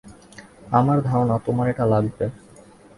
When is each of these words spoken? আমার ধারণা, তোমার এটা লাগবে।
আমার 0.71 0.97
ধারণা, 1.01 1.35
তোমার 1.45 1.65
এটা 1.69 1.85
লাগবে। 1.85 2.25